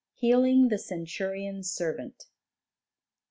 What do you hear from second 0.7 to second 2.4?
CENTURION'S SERVANT.